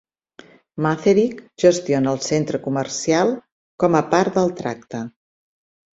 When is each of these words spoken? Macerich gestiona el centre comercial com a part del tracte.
Macerich 0.85 1.43
gestiona 1.65 2.15
el 2.17 2.23
centre 2.29 2.61
comercial 2.65 3.35
com 3.85 3.99
a 4.01 4.05
part 4.15 4.37
del 4.41 4.53
tracte. 4.63 5.03